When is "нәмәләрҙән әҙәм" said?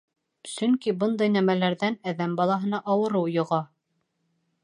1.33-2.33